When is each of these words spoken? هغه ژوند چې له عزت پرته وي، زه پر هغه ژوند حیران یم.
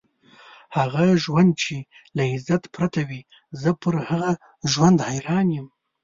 هغه 0.77 1.03
ژوند 1.23 1.51
چې 1.61 1.75
له 2.15 2.23
عزت 2.33 2.63
پرته 2.75 3.01
وي، 3.09 3.21
زه 3.61 3.69
پر 3.81 3.93
هغه 4.09 4.31
ژوند 4.71 4.97
حیران 5.09 5.47
یم. 5.57 5.67